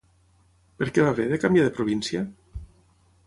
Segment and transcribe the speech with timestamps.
[0.79, 2.25] Per què va haver de canviar de província?